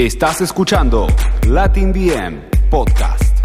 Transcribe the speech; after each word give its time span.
Estás 0.00 0.40
escuchando 0.40 1.08
Latin 1.46 1.92
BM 1.92 2.40
Podcast. 2.70 3.44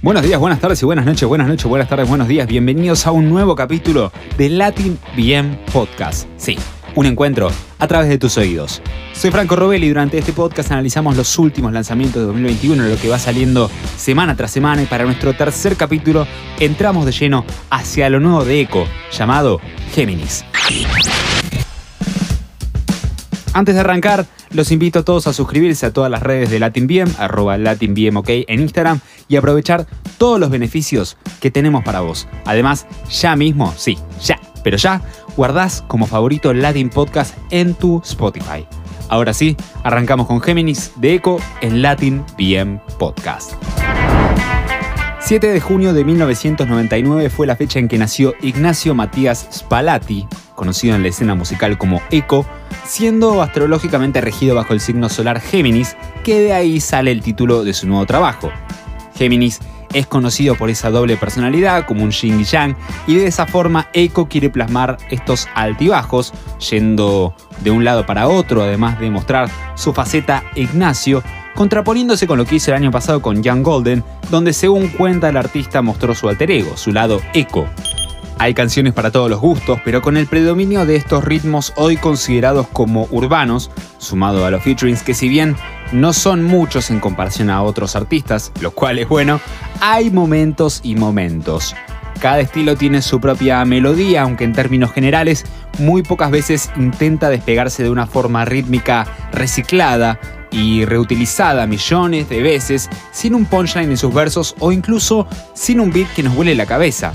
Buenos 0.00 0.22
días, 0.22 0.40
buenas 0.40 0.60
tardes 0.60 0.80
y 0.80 0.86
buenas 0.86 1.04
noches, 1.04 1.28
buenas 1.28 1.46
noches, 1.46 1.66
buenas 1.66 1.90
tardes, 1.90 2.08
buenos 2.08 2.26
días. 2.26 2.48
Bienvenidos 2.48 3.06
a 3.06 3.10
un 3.10 3.28
nuevo 3.28 3.54
capítulo 3.54 4.10
de 4.38 4.48
Latin 4.48 4.98
BM 5.14 5.58
Podcast. 5.74 6.26
Sí, 6.38 6.56
un 6.94 7.04
encuentro 7.04 7.50
a 7.78 7.86
través 7.86 8.08
de 8.08 8.16
tus 8.16 8.38
oídos. 8.38 8.80
Soy 9.12 9.30
Franco 9.30 9.56
Robelli 9.56 9.84
y 9.84 9.90
durante 9.90 10.16
este 10.16 10.32
podcast 10.32 10.70
analizamos 10.70 11.18
los 11.18 11.38
últimos 11.38 11.74
lanzamientos 11.74 12.22
de 12.22 12.28
2021, 12.28 12.82
lo 12.82 12.96
que 12.96 13.10
va 13.10 13.18
saliendo 13.18 13.70
semana 13.98 14.36
tras 14.36 14.52
semana 14.52 14.82
y 14.82 14.86
para 14.86 15.04
nuestro 15.04 15.36
tercer 15.36 15.76
capítulo 15.76 16.26
entramos 16.58 17.04
de 17.04 17.12
lleno 17.12 17.44
hacia 17.68 18.08
lo 18.08 18.20
nuevo 18.20 18.42
de 18.42 18.62
Echo, 18.62 18.86
llamado 19.12 19.60
Géminis. 19.92 20.46
Antes 23.52 23.74
de 23.74 23.80
arrancar, 23.80 24.26
los 24.50 24.70
invito 24.70 25.00
a 25.00 25.02
todos 25.04 25.26
a 25.26 25.32
suscribirse 25.32 25.86
a 25.86 25.92
todas 25.92 26.10
las 26.10 26.22
redes 26.22 26.50
de 26.50 26.60
LatinBM, 26.60 27.10
arroba 27.18 27.58
LatinBM 27.58 28.22
en 28.26 28.60
Instagram 28.60 29.00
y 29.28 29.36
aprovechar 29.36 29.86
todos 30.18 30.38
los 30.38 30.50
beneficios 30.50 31.16
que 31.40 31.50
tenemos 31.50 31.82
para 31.82 32.00
vos. 32.00 32.28
Además, 32.44 32.86
ya 33.10 33.34
mismo, 33.34 33.74
sí, 33.76 33.98
ya, 34.22 34.38
pero 34.62 34.76
ya, 34.76 35.02
guardás 35.36 35.82
como 35.88 36.06
favorito 36.06 36.54
Latin 36.54 36.90
Podcast 36.90 37.36
en 37.50 37.74
tu 37.74 38.00
Spotify. 38.04 38.66
Ahora 39.08 39.34
sí, 39.34 39.56
arrancamos 39.82 40.28
con 40.28 40.40
Géminis 40.40 40.92
de 40.96 41.14
Eco 41.16 41.40
en 41.60 41.82
Latin 41.82 42.24
BM 42.38 42.80
Podcast. 42.98 43.54
7 45.18 45.48
de 45.48 45.60
junio 45.60 45.92
de 45.92 46.04
1999 46.04 47.30
fue 47.30 47.46
la 47.46 47.56
fecha 47.56 47.80
en 47.80 47.88
que 47.88 47.98
nació 47.98 48.34
Ignacio 48.42 48.94
Matías 48.94 49.48
Spalati, 49.52 50.26
conocido 50.54 50.94
en 50.94 51.02
la 51.02 51.08
escena 51.08 51.34
musical 51.34 51.78
como 51.78 52.00
Eco, 52.10 52.46
siendo 52.90 53.40
astrológicamente 53.40 54.20
regido 54.20 54.56
bajo 54.56 54.72
el 54.72 54.80
signo 54.80 55.08
solar 55.08 55.40
Géminis, 55.40 55.96
que 56.24 56.40
de 56.40 56.52
ahí 56.52 56.80
sale 56.80 57.12
el 57.12 57.22
título 57.22 57.62
de 57.62 57.72
su 57.72 57.86
nuevo 57.86 58.04
trabajo. 58.04 58.50
Géminis 59.14 59.60
es 59.92 60.08
conocido 60.08 60.56
por 60.56 60.70
esa 60.70 60.90
doble 60.90 61.16
personalidad 61.16 61.86
como 61.86 62.02
un 62.02 62.10
yin 62.10 62.40
y 62.40 62.44
yang 62.44 62.74
y 63.06 63.14
de 63.14 63.28
esa 63.28 63.46
forma 63.46 63.88
Eiko 63.92 64.28
quiere 64.28 64.50
plasmar 64.50 64.98
estos 65.08 65.48
altibajos 65.54 66.32
yendo 66.68 67.34
de 67.60 67.70
un 67.70 67.84
lado 67.84 68.04
para 68.06 68.28
otro 68.28 68.62
además 68.62 68.98
de 68.98 69.10
mostrar 69.10 69.48
su 69.74 69.92
faceta 69.92 70.44
Ignacio 70.54 71.22
contraponiéndose 71.54 72.26
con 72.26 72.38
lo 72.38 72.44
que 72.44 72.56
hizo 72.56 72.70
el 72.70 72.76
año 72.76 72.92
pasado 72.92 73.20
con 73.20 73.42
Young 73.42 73.62
Golden 73.62 74.04
donde 74.30 74.52
según 74.52 74.88
cuenta 74.88 75.28
el 75.28 75.36
artista 75.36 75.82
mostró 75.82 76.14
su 76.14 76.28
alter 76.28 76.50
ego, 76.52 76.76
su 76.76 76.92
lado 76.92 77.20
Eco. 77.34 77.66
Hay 78.40 78.54
canciones 78.54 78.94
para 78.94 79.10
todos 79.10 79.28
los 79.28 79.38
gustos, 79.38 79.80
pero 79.84 80.00
con 80.00 80.16
el 80.16 80.26
predominio 80.26 80.86
de 80.86 80.96
estos 80.96 81.22
ritmos 81.22 81.74
hoy 81.76 81.98
considerados 81.98 82.66
como 82.68 83.06
urbanos, 83.10 83.70
sumado 83.98 84.46
a 84.46 84.50
los 84.50 84.62
featurings 84.62 85.02
que 85.02 85.12
si 85.12 85.28
bien 85.28 85.56
no 85.92 86.14
son 86.14 86.42
muchos 86.42 86.90
en 86.90 87.00
comparación 87.00 87.50
a 87.50 87.62
otros 87.62 87.96
artistas, 87.96 88.50
lo 88.62 88.70
cual 88.70 88.98
es 88.98 89.06
bueno, 89.10 89.42
hay 89.82 90.10
momentos 90.10 90.80
y 90.82 90.94
momentos. 90.94 91.76
Cada 92.18 92.40
estilo 92.40 92.76
tiene 92.76 93.02
su 93.02 93.20
propia 93.20 93.62
melodía, 93.66 94.22
aunque 94.22 94.44
en 94.44 94.54
términos 94.54 94.90
generales 94.90 95.44
muy 95.78 96.02
pocas 96.02 96.30
veces 96.30 96.70
intenta 96.78 97.28
despegarse 97.28 97.82
de 97.82 97.90
una 97.90 98.06
forma 98.06 98.46
rítmica 98.46 99.06
reciclada 99.32 100.18
y 100.50 100.86
reutilizada 100.86 101.66
millones 101.66 102.30
de 102.30 102.40
veces 102.40 102.88
sin 103.12 103.34
un 103.34 103.44
punchline 103.44 103.90
en 103.90 103.98
sus 103.98 104.14
versos 104.14 104.56
o 104.60 104.72
incluso 104.72 105.28
sin 105.52 105.78
un 105.78 105.92
beat 105.92 106.08
que 106.14 106.22
nos 106.22 106.34
vuele 106.34 106.54
la 106.54 106.64
cabeza. 106.64 107.12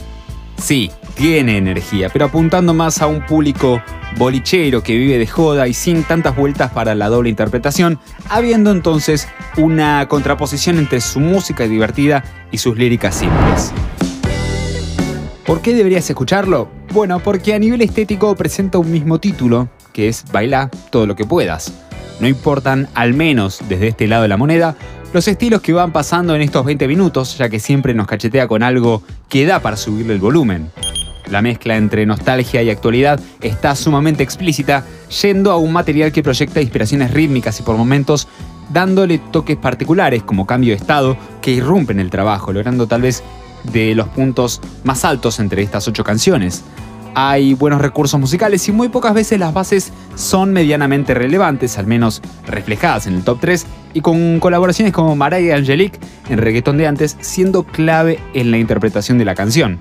Sí, 0.57 0.91
tiene 1.15 1.57
energía, 1.57 2.09
pero 2.11 2.25
apuntando 2.25 2.73
más 2.73 3.01
a 3.01 3.07
un 3.07 3.25
público 3.25 3.81
bolichero 4.17 4.81
que 4.81 4.95
vive 4.95 5.17
de 5.17 5.27
joda 5.27 5.67
y 5.67 5.73
sin 5.73 6.03
tantas 6.03 6.35
vueltas 6.35 6.71
para 6.71 6.95
la 6.95 7.09
doble 7.09 7.29
interpretación, 7.29 7.99
habiendo 8.29 8.71
entonces 8.71 9.27
una 9.57 10.07
contraposición 10.07 10.77
entre 10.77 11.01
su 11.01 11.19
música 11.19 11.65
divertida 11.67 12.23
y 12.51 12.57
sus 12.57 12.77
líricas 12.77 13.15
simples. 13.15 13.73
¿Por 15.45 15.61
qué 15.61 15.75
deberías 15.75 16.09
escucharlo? 16.09 16.69
Bueno, 16.91 17.19
porque 17.19 17.53
a 17.53 17.59
nivel 17.59 17.81
estético 17.81 18.35
presenta 18.35 18.79
un 18.79 18.91
mismo 18.91 19.19
título, 19.19 19.69
que 19.93 20.07
es 20.07 20.25
Baila 20.31 20.71
todo 20.89 21.05
lo 21.05 21.15
que 21.15 21.25
puedas. 21.25 21.71
No 22.19 22.27
importan, 22.27 22.87
al 22.95 23.13
menos 23.13 23.59
desde 23.67 23.89
este 23.89 24.07
lado 24.07 24.23
de 24.23 24.29
la 24.29 24.37
moneda, 24.37 24.75
los 25.15 25.29
estilos 25.29 25.61
que 25.61 25.71
van 25.71 25.93
pasando 25.93 26.35
en 26.35 26.41
estos 26.41 26.65
20 26.65 26.89
minutos, 26.89 27.37
ya 27.37 27.47
que 27.47 27.61
siempre 27.61 27.93
nos 27.93 28.05
cachetea 28.05 28.49
con 28.49 28.61
algo 28.61 29.01
que 29.29 29.45
da 29.45 29.61
para 29.61 29.77
subirle 29.77 30.13
el 30.13 30.19
volumen. 30.19 30.69
La 31.31 31.41
mezcla 31.41 31.77
entre 31.77 32.05
nostalgia 32.05 32.61
y 32.61 32.69
actualidad 32.69 33.21
está 33.39 33.77
sumamente 33.77 34.23
explícita, 34.23 34.83
yendo 35.21 35.53
a 35.53 35.57
un 35.57 35.71
material 35.71 36.11
que 36.11 36.21
proyecta 36.21 36.59
inspiraciones 36.59 37.11
rítmicas 37.11 37.57
y 37.61 37.63
por 37.63 37.77
momentos 37.77 38.27
dándole 38.73 39.19
toques 39.31 39.55
particulares 39.55 40.21
como 40.21 40.45
cambio 40.45 40.71
de 40.71 40.81
estado 40.81 41.15
que 41.41 41.51
irrumpen 41.51 42.01
el 42.01 42.09
trabajo, 42.09 42.51
logrando 42.51 42.85
tal 42.85 43.03
vez 43.03 43.23
de 43.71 43.95
los 43.95 44.09
puntos 44.09 44.59
más 44.83 45.05
altos 45.05 45.39
entre 45.39 45.61
estas 45.61 45.87
ocho 45.87 46.03
canciones. 46.03 46.65
Hay 47.17 47.53
buenos 47.53 47.81
recursos 47.81 48.19
musicales 48.19 48.67
y 48.67 48.73
muy 48.73 48.89
pocas 48.89 49.13
veces 49.13 49.39
las 49.39 49.53
bases 49.53 49.93
son 50.15 50.51
medianamente 50.51 51.13
relevantes, 51.13 51.77
al 51.77 51.87
menos 51.87 52.21
reflejadas 52.45 53.07
en 53.07 53.13
el 53.15 53.23
top 53.23 53.39
3, 53.39 53.65
y 53.93 54.01
con 54.01 54.41
colaboraciones 54.41 54.93
como 54.93 55.15
Mariah 55.15 55.55
Angelique 55.55 55.97
en 56.27 56.39
reggaetón 56.39 56.77
de 56.77 56.87
antes 56.87 57.15
siendo 57.21 57.63
clave 57.63 58.19
en 58.33 58.51
la 58.51 58.57
interpretación 58.57 59.17
de 59.17 59.23
la 59.23 59.33
canción. 59.33 59.79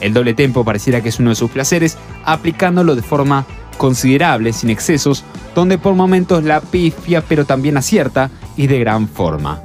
El 0.00 0.12
doble 0.12 0.34
tempo 0.34 0.64
pareciera 0.64 1.00
que 1.00 1.10
es 1.10 1.20
uno 1.20 1.30
de 1.30 1.36
sus 1.36 1.52
placeres, 1.52 1.96
aplicándolo 2.24 2.96
de 2.96 3.02
forma 3.02 3.46
considerable, 3.78 4.52
sin 4.52 4.68
excesos, 4.68 5.24
donde 5.54 5.78
por 5.78 5.94
momentos 5.94 6.42
la 6.42 6.60
pifia 6.60 7.22
pero 7.22 7.44
también 7.44 7.76
acierta 7.76 8.28
y 8.56 8.66
de 8.66 8.80
gran 8.80 9.06
forma. 9.06 9.62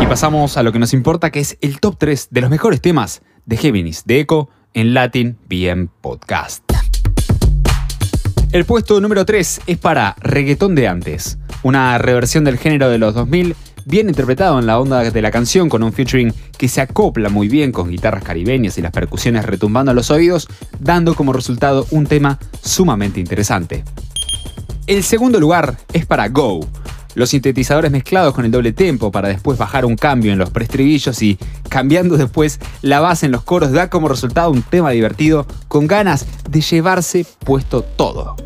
Y 0.00 0.06
pasamos 0.06 0.56
a 0.56 0.62
lo 0.62 0.72
que 0.72 0.78
nos 0.78 0.94
importa, 0.94 1.30
que 1.30 1.40
es 1.40 1.58
el 1.60 1.78
top 1.78 1.96
3 1.98 2.28
de 2.30 2.40
los 2.40 2.48
mejores 2.48 2.80
temas 2.80 3.20
de 3.44 3.58
Géminis 3.58 4.04
de 4.06 4.20
Echo 4.20 4.48
en 4.74 4.94
Latin 4.94 5.38
BM 5.48 5.88
Podcast. 6.00 6.62
El 8.52 8.64
puesto 8.64 9.00
número 9.00 9.24
3 9.24 9.60
es 9.66 9.78
para 9.78 10.14
Reggaetón 10.20 10.74
de 10.74 10.88
antes, 10.88 11.38
una 11.62 11.96
reversión 11.98 12.44
del 12.44 12.58
género 12.58 12.90
de 12.90 12.98
los 12.98 13.14
2000 13.14 13.56
bien 13.84 14.08
interpretado 14.08 14.58
en 14.58 14.66
la 14.66 14.78
onda 14.78 15.02
de 15.10 15.22
la 15.22 15.30
canción 15.30 15.68
con 15.68 15.82
un 15.82 15.92
featuring 15.92 16.32
que 16.56 16.68
se 16.68 16.80
acopla 16.80 17.28
muy 17.28 17.48
bien 17.48 17.72
con 17.72 17.90
guitarras 17.90 18.22
caribeñas 18.22 18.78
y 18.78 18.82
las 18.82 18.92
percusiones 18.92 19.44
retumbando 19.44 19.90
a 19.90 19.94
los 19.94 20.10
oídos, 20.10 20.48
dando 20.78 21.14
como 21.14 21.32
resultado 21.32 21.86
un 21.90 22.06
tema 22.06 22.38
sumamente 22.62 23.20
interesante. 23.20 23.84
El 24.86 25.02
segundo 25.02 25.40
lugar 25.40 25.76
es 25.92 26.06
para 26.06 26.28
Go, 26.28 26.60
los 27.14 27.30
sintetizadores 27.30 27.90
mezclados 27.90 28.34
con 28.34 28.44
el 28.44 28.50
doble 28.50 28.72
tempo 28.72 29.10
para 29.10 29.28
después 29.28 29.58
bajar 29.58 29.84
un 29.84 29.96
cambio 29.96 30.32
en 30.32 30.38
los 30.38 30.50
preestribillos 30.50 31.22
y 31.22 31.38
cambiando 31.68 32.16
después 32.16 32.60
la 32.82 33.00
base 33.00 33.26
en 33.26 33.32
los 33.32 33.42
coros 33.42 33.72
da 33.72 33.90
como 33.90 34.08
resultado 34.08 34.50
un 34.50 34.62
tema 34.62 34.90
divertido 34.90 35.46
con 35.68 35.86
ganas 35.86 36.26
de 36.48 36.60
llevarse 36.60 37.26
puesto 37.44 37.82
todo. 37.82 38.36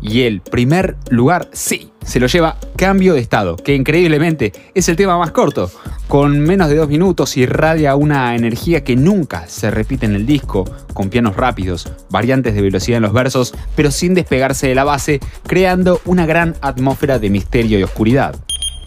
Y 0.00 0.22
el 0.22 0.40
primer 0.40 0.96
lugar, 1.10 1.48
sí, 1.52 1.90
se 2.04 2.20
lo 2.20 2.28
lleva 2.28 2.56
Cambio 2.76 3.14
de 3.14 3.20
Estado, 3.20 3.56
que 3.56 3.74
increíblemente 3.74 4.52
es 4.74 4.88
el 4.88 4.96
tema 4.96 5.18
más 5.18 5.32
corto. 5.32 5.70
Con 6.08 6.40
menos 6.40 6.70
de 6.70 6.76
dos 6.76 6.88
minutos 6.88 7.36
irradia 7.36 7.94
una 7.94 8.34
energía 8.34 8.82
que 8.82 8.96
nunca 8.96 9.46
se 9.46 9.70
repite 9.70 10.06
en 10.06 10.14
el 10.14 10.24
disco, 10.24 10.64
con 10.94 11.10
pianos 11.10 11.36
rápidos, 11.36 11.92
variantes 12.08 12.54
de 12.54 12.62
velocidad 12.62 12.96
en 12.96 13.02
los 13.02 13.12
versos, 13.12 13.52
pero 13.76 13.90
sin 13.90 14.14
despegarse 14.14 14.68
de 14.68 14.74
la 14.74 14.84
base, 14.84 15.20
creando 15.46 16.00
una 16.06 16.24
gran 16.24 16.54
atmósfera 16.62 17.18
de 17.18 17.28
misterio 17.28 17.78
y 17.78 17.82
oscuridad. 17.82 18.34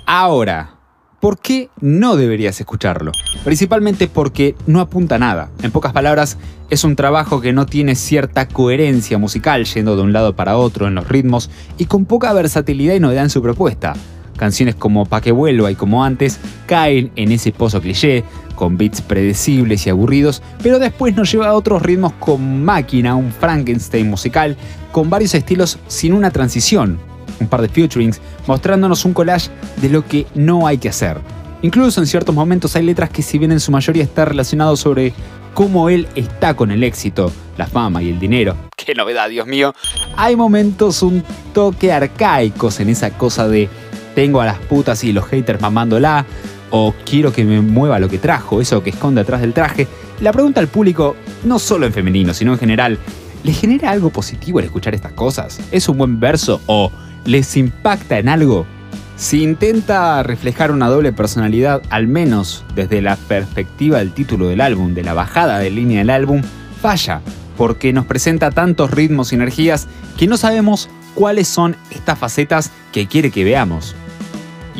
Ahora, 0.08 0.78
¿por 1.20 1.38
qué 1.38 1.70
no 1.80 2.16
deberías 2.16 2.60
escucharlo? 2.60 3.12
Principalmente 3.44 4.08
porque 4.08 4.56
no 4.66 4.80
apunta 4.80 5.20
nada. 5.20 5.52
En 5.62 5.70
pocas 5.70 5.94
palabras, 5.94 6.40
es 6.72 6.84
un 6.84 6.96
trabajo 6.96 7.40
que 7.40 7.54
no 7.54 7.68
tiene 7.68 7.94
cierta 7.94 8.48
coherencia 8.48 9.20
musical 9.20 9.66
yendo 9.66 9.96
de 9.96 10.02
un 10.02 10.12
lado 10.12 10.36
para 10.36 10.58
otro 10.58 10.88
en 10.88 10.96
los 10.96 11.08
ritmos 11.08 11.52
y 11.78 11.86
con 11.86 12.06
poca 12.06 12.34
versatilidad 12.34 12.96
y 12.96 13.00
novedad 13.00 13.26
en 13.26 13.30
su 13.30 13.44
propuesta. 13.44 13.94
Canciones 14.42 14.74
como 14.74 15.06
Pa' 15.06 15.22
que 15.22 15.32
vuelva 15.32 15.70
y 15.70 15.76
como 15.76 16.04
antes 16.04 16.40
caen 16.66 17.12
en 17.16 17.32
ese 17.32 17.52
pozo 17.52 17.80
cliché, 17.80 18.24
con 18.56 18.76
beats 18.76 19.00
predecibles 19.00 19.86
y 19.86 19.92
aburridos, 19.92 20.42
pero 20.64 20.80
después 20.80 21.16
nos 21.16 21.32
lleva 21.32 21.50
a 21.50 21.54
otros 21.54 21.84
ritmos 21.84 22.14
con 22.14 22.66
máquina, 22.66 23.14
un 23.14 23.32
Frankenstein 23.32 24.10
musical, 24.10 24.58
con 24.92 25.12
varios 25.12 25.36
estilos 25.36 25.78
sin 25.86 26.14
una 26.14 26.32
transición, 26.32 26.98
un 27.40 27.50
par 27.50 27.62
de 27.62 27.70
featurings, 27.70 28.20
mostrándonos 28.48 29.06
un 29.06 29.14
collage 29.14 29.52
de 29.80 29.90
lo 29.90 30.08
que 30.08 30.26
no 30.34 30.66
hay 30.66 30.80
que 30.80 30.90
hacer. 30.90 31.20
Incluso 31.62 32.02
en 32.02 32.08
ciertos 32.08 32.34
momentos 32.34 32.76
hay 32.76 32.82
letras 32.82 33.12
que 33.12 33.22
si 33.22 33.38
bien 33.38 33.52
en 33.52 33.60
su 33.60 33.72
mayoría 33.72 34.02
está 34.02 34.26
relacionado 34.26 34.76
sobre 34.76 35.14
cómo 35.54 35.88
él 35.88 36.08
está 36.16 36.56
con 36.56 36.72
el 36.72 36.84
éxito, 36.84 37.32
la 37.58 37.68
fama 37.68 38.02
y 38.02 38.10
el 38.10 38.20
dinero, 38.20 38.56
qué 38.76 38.96
novedad, 38.96 39.30
Dios 39.30 39.46
mío, 39.46 39.76
hay 40.18 40.36
momentos 40.36 41.04
un 41.04 41.24
toque 41.54 41.94
arcaicos 41.94 42.80
en 42.80 42.90
esa 42.90 43.12
cosa 43.12 43.48
de 43.48 43.70
tengo 44.16 44.42
a 44.42 44.46
las 44.46 44.60
putas 44.60 45.04
y 45.04 45.14
los 45.14 45.26
haters 45.26 45.62
mamándola, 45.62 46.26
o 46.70 46.94
quiero 47.06 47.34
que 47.34 47.44
me 47.44 47.62
mueva 47.62 48.00
lo 48.00 48.10
que 48.10 48.18
trajo, 48.18 48.62
eso 48.62 48.82
que 48.84 48.92
esconde 48.92 49.22
atrás 49.22 49.42
del 49.42 49.54
traje. 49.54 49.88
La 50.22 50.32
pregunta 50.32 50.60
al 50.60 50.68
público, 50.68 51.16
no 51.44 51.60
solo 51.60 51.86
en 51.86 51.94
femenino, 51.94 52.34
sino 52.34 52.54
en 52.54 52.60
general, 52.60 53.00
¿Les 53.44 53.60
genera 53.60 53.90
algo 53.90 54.12
positivo 54.12 54.60
el 54.60 54.66
escuchar 54.66 54.94
estas 54.94 55.14
cosas? 55.14 55.60
¿Es 55.72 55.90
un 55.90 55.98
buen 55.98 56.20
verso 56.20 56.62
o 56.68 56.92
les 57.26 57.58
impacta 57.58 58.20
en 58.20 58.30
algo? 58.30 58.68
Si 59.16 59.44
intenta 59.44 60.22
reflejar 60.24 60.72
una 60.72 60.88
doble 60.90 61.12
personalidad, 61.12 61.82
al 61.90 62.08
menos 62.08 62.64
desde 62.76 63.02
la 63.02 63.16
perspectiva 63.16 63.98
del 63.98 64.14
título 64.14 64.48
del 64.48 64.62
álbum, 64.62 64.94
de 64.94 65.04
la 65.04 65.14
bajada 65.14 65.58
de 65.60 65.72
línea 65.72 66.00
del 66.00 66.12
álbum, 66.12 66.42
falla, 66.82 67.22
porque 67.58 67.94
nos 67.94 68.06
presenta 68.06 68.52
tantos 68.52 68.92
ritmos 68.92 69.32
y 69.32 69.36
energías 69.36 69.88
que 70.18 70.28
no 70.28 70.38
sabemos 70.38 70.90
cuáles 71.16 71.48
son 71.48 71.76
estas 71.90 72.20
facetas 72.20 72.72
que 72.92 73.08
quiere 73.08 73.32
que 73.32 73.44
veamos. 73.44 73.96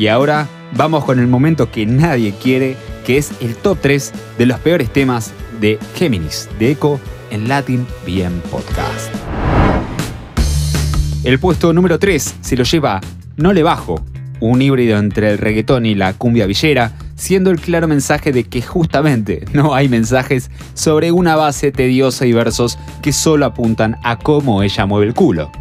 Y 0.02 0.08
ahora 0.08 0.48
vamos 0.76 1.04
con 1.04 1.20
el 1.20 1.28
momento 1.28 1.70
que 1.70 1.86
nadie 1.86 2.34
quiere, 2.34 2.76
que 3.06 3.18
es 3.18 3.30
el 3.40 3.54
top 3.54 3.78
3 3.80 4.12
de 4.36 4.46
los 4.46 4.58
peores 4.58 4.92
temas 4.92 5.32
de 5.60 5.78
Géminis, 5.94 6.48
de 6.58 6.72
Echo, 6.72 6.98
en 7.30 7.46
Latin 7.46 7.86
BM 8.04 8.40
Podcast. 8.50 9.14
El 11.22 11.38
puesto 11.38 11.72
número 11.72 12.00
3 12.00 12.34
se 12.40 12.56
lo 12.56 12.64
lleva 12.64 13.00
No 13.36 13.52
le 13.52 13.62
bajo, 13.62 14.04
un 14.40 14.60
híbrido 14.60 14.98
entre 14.98 15.30
el 15.30 15.38
reggaetón 15.38 15.86
y 15.86 15.94
la 15.94 16.14
cumbia 16.14 16.46
villera, 16.46 16.94
siendo 17.14 17.52
el 17.52 17.60
claro 17.60 17.86
mensaje 17.86 18.32
de 18.32 18.42
que 18.42 18.60
justamente 18.60 19.44
no 19.52 19.72
hay 19.72 19.88
mensajes 19.88 20.50
sobre 20.74 21.12
una 21.12 21.36
base 21.36 21.70
tediosa 21.70 22.26
y 22.26 22.32
versos 22.32 22.76
que 23.02 23.12
solo 23.12 23.46
apuntan 23.46 23.98
a 24.02 24.18
cómo 24.18 24.64
ella 24.64 24.84
mueve 24.84 25.06
el 25.06 25.14
culo. 25.14 25.52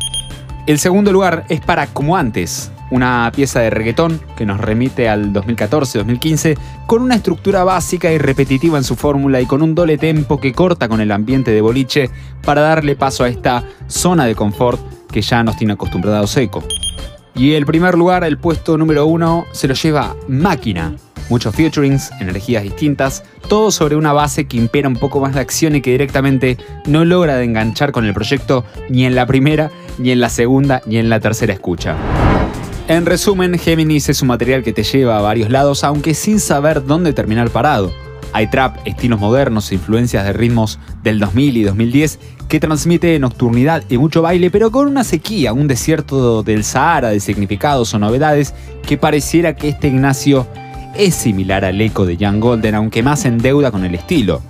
El 0.65 0.79
segundo 0.79 1.11
lugar 1.11 1.45
es 1.47 1.61
para 1.61 1.85
Como 1.85 2.17
antes, 2.17 2.71
una 2.91 3.31
pieza 3.35 3.61
de 3.61 3.69
reggaetón 3.69 4.21
que 4.35 4.45
nos 4.45 4.59
remite 4.59 5.09
al 5.09 5.33
2014-2015 5.33 6.57
con 6.85 7.01
una 7.01 7.15
estructura 7.15 7.63
básica 7.63 8.11
y 8.11 8.17
repetitiva 8.17 8.77
en 8.77 8.83
su 8.83 8.95
fórmula 8.95 9.41
y 9.41 9.45
con 9.45 9.61
un 9.61 9.73
doble 9.73 9.97
tempo 9.97 10.39
que 10.39 10.53
corta 10.53 10.87
con 10.87 11.01
el 11.01 11.11
ambiente 11.11 11.51
de 11.51 11.61
boliche 11.61 12.09
para 12.43 12.61
darle 12.61 12.95
paso 12.95 13.23
a 13.23 13.29
esta 13.29 13.63
zona 13.87 14.25
de 14.25 14.35
confort 14.35 14.79
que 15.11 15.21
ya 15.21 15.43
nos 15.43 15.57
tiene 15.57 15.73
acostumbrados 15.73 16.35
Eco. 16.37 16.63
Y 17.35 17.53
el 17.53 17.65
primer 17.65 17.97
lugar, 17.97 18.23
el 18.23 18.37
puesto 18.37 18.77
número 18.77 19.05
uno, 19.05 19.45
se 19.51 19.67
lo 19.67 19.73
lleva 19.73 20.15
Máquina. 20.27 20.95
Muchos 21.29 21.55
featurings, 21.55 22.11
energías 22.19 22.63
distintas, 22.63 23.23
todo 23.47 23.71
sobre 23.71 23.95
una 23.95 24.11
base 24.11 24.47
que 24.47 24.57
impera 24.57 24.89
un 24.89 24.97
poco 24.97 25.21
más 25.21 25.33
de 25.33 25.39
acción 25.39 25.75
y 25.75 25.81
que 25.81 25.91
directamente 25.91 26.57
no 26.85 27.05
logra 27.05 27.41
enganchar 27.41 27.93
con 27.93 28.05
el 28.05 28.13
proyecto 28.13 28.65
ni 28.89 29.05
en 29.05 29.15
la 29.15 29.25
primera, 29.25 29.71
ni 29.97 30.11
en 30.11 30.19
la 30.19 30.27
segunda, 30.27 30.81
ni 30.85 30.97
en 30.97 31.09
la 31.09 31.21
tercera 31.21 31.53
escucha. 31.53 31.95
En 32.91 33.05
resumen, 33.05 33.57
Géminis 33.57 34.09
es 34.09 34.21
un 34.21 34.27
material 34.27 34.63
que 34.63 34.73
te 34.73 34.83
lleva 34.83 35.17
a 35.17 35.21
varios 35.21 35.49
lados, 35.49 35.85
aunque 35.85 36.13
sin 36.13 36.41
saber 36.41 36.85
dónde 36.85 37.13
terminar 37.13 37.49
parado. 37.49 37.89
Hay 38.33 38.49
trap, 38.49 38.85
estilos 38.85 39.17
modernos 39.17 39.71
e 39.71 39.75
influencias 39.75 40.25
de 40.25 40.33
ritmos 40.33 40.77
del 41.01 41.17
2000 41.17 41.55
y 41.55 41.63
2010 41.63 42.19
que 42.49 42.59
transmite 42.59 43.17
nocturnidad 43.17 43.81
y 43.89 43.97
mucho 43.97 44.21
baile, 44.21 44.51
pero 44.51 44.71
con 44.71 44.89
una 44.89 45.05
sequía, 45.05 45.53
un 45.53 45.69
desierto 45.69 46.43
del 46.43 46.65
Sahara 46.65 47.11
de 47.11 47.21
significados 47.21 47.93
o 47.93 47.99
novedades 47.99 48.53
que 48.85 48.97
pareciera 48.97 49.55
que 49.55 49.69
este 49.69 49.87
Ignacio 49.87 50.45
es 50.93 51.15
similar 51.15 51.63
al 51.63 51.79
eco 51.79 52.05
de 52.05 52.17
Young 52.17 52.41
Golden, 52.41 52.75
aunque 52.75 53.03
más 53.03 53.23
en 53.23 53.37
deuda 53.37 53.71
con 53.71 53.85
el 53.85 53.95
estilo. 53.95 54.41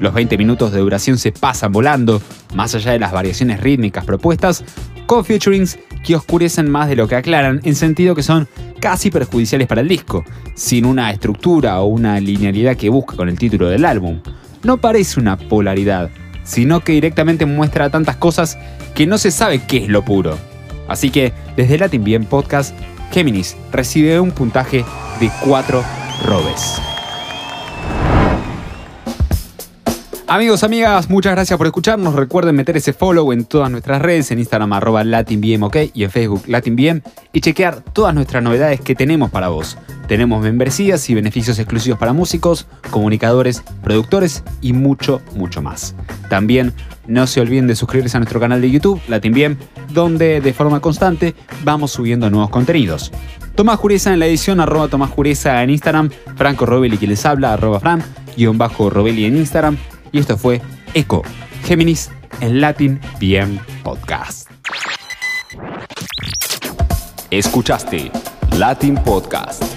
Los 0.00 0.14
20 0.14 0.38
minutos 0.38 0.72
de 0.72 0.80
duración 0.80 1.18
se 1.18 1.32
pasan 1.32 1.70
volando, 1.70 2.22
más 2.54 2.74
allá 2.74 2.92
de 2.92 2.98
las 2.98 3.12
variaciones 3.12 3.60
rítmicas 3.60 4.06
propuestas, 4.06 4.64
con 5.04 5.22
featurings 5.22 5.78
que 6.04 6.14
oscurecen 6.14 6.70
más 6.70 6.88
de 6.88 6.96
lo 6.96 7.08
que 7.08 7.16
aclaran, 7.16 7.60
en 7.64 7.74
sentido 7.74 8.14
que 8.14 8.22
son 8.22 8.46
casi 8.78 9.10
perjudiciales 9.10 9.66
para 9.66 9.80
el 9.80 9.88
disco, 9.88 10.24
sin 10.54 10.84
una 10.84 11.10
estructura 11.10 11.80
o 11.80 11.86
una 11.86 12.20
linealidad 12.20 12.76
que 12.76 12.90
busca 12.90 13.16
con 13.16 13.28
el 13.28 13.38
título 13.38 13.68
del 13.68 13.84
álbum. 13.84 14.20
No 14.62 14.76
parece 14.76 15.18
una 15.18 15.36
polaridad, 15.36 16.10
sino 16.44 16.80
que 16.80 16.92
directamente 16.92 17.46
muestra 17.46 17.90
tantas 17.90 18.16
cosas 18.16 18.58
que 18.94 19.06
no 19.06 19.18
se 19.18 19.30
sabe 19.30 19.62
qué 19.66 19.78
es 19.78 19.88
lo 19.88 20.04
puro. 20.04 20.38
Así 20.86 21.10
que, 21.10 21.32
desde 21.56 21.78
Latin 21.78 22.04
Bien 22.04 22.24
Podcast, 22.24 22.74
Géminis 23.10 23.56
recibe 23.72 24.20
un 24.20 24.30
puntaje 24.30 24.84
de 25.20 25.30
4 25.44 25.82
robes. 26.26 26.93
Amigos, 30.34 30.64
amigas, 30.64 31.08
muchas 31.08 31.32
gracias 31.32 31.56
por 31.56 31.68
escucharnos. 31.68 32.16
Recuerden 32.16 32.56
meter 32.56 32.76
ese 32.76 32.92
follow 32.92 33.30
en 33.30 33.44
todas 33.44 33.70
nuestras 33.70 34.02
redes, 34.02 34.32
en 34.32 34.40
Instagram 34.40 34.72
arroba 34.72 35.04
LatinBM, 35.04 35.70
y 35.94 36.02
en 36.02 36.10
Facebook 36.10 36.42
LatinBM, 36.48 37.02
y 37.32 37.40
chequear 37.40 37.82
todas 37.92 38.16
nuestras 38.16 38.42
novedades 38.42 38.80
que 38.80 38.96
tenemos 38.96 39.30
para 39.30 39.46
vos. 39.46 39.78
Tenemos 40.08 40.42
membresías 40.42 41.08
y 41.08 41.14
beneficios 41.14 41.60
exclusivos 41.60 42.00
para 42.00 42.12
músicos, 42.12 42.66
comunicadores, 42.90 43.62
productores 43.84 44.42
y 44.60 44.72
mucho, 44.72 45.22
mucho 45.36 45.62
más. 45.62 45.94
También 46.28 46.72
no 47.06 47.28
se 47.28 47.40
olviden 47.40 47.68
de 47.68 47.76
suscribirse 47.76 48.16
a 48.16 48.20
nuestro 48.20 48.40
canal 48.40 48.60
de 48.60 48.72
YouTube, 48.72 49.00
LatinBM, 49.06 49.56
donde 49.90 50.40
de 50.40 50.52
forma 50.52 50.80
constante 50.80 51.36
vamos 51.62 51.92
subiendo 51.92 52.28
nuevos 52.28 52.50
contenidos. 52.50 53.12
Tomás 53.54 53.78
Jureza 53.78 54.12
en 54.12 54.18
la 54.18 54.26
edición, 54.26 54.58
arroba 54.58 54.88
Tomás 54.88 55.10
Jureza 55.10 55.62
en 55.62 55.70
Instagram, 55.70 56.10
Franco 56.34 56.66
Robelli 56.66 56.98
que 56.98 57.06
les 57.06 57.24
habla, 57.24 57.52
arroba 57.52 57.78
Fran, 57.78 58.02
guion 58.36 58.58
bajo 58.58 58.90
Robelli 58.90 59.26
en 59.26 59.36
Instagram, 59.36 59.78
y 60.14 60.20
esto 60.20 60.38
fue 60.38 60.62
Eco, 60.94 61.22
Géminis 61.64 62.08
en 62.40 62.60
Latin 62.60 63.00
BM 63.20 63.58
Podcast. 63.82 64.48
Escuchaste 67.30 68.12
Latin 68.56 68.94
Podcast. 68.94 69.73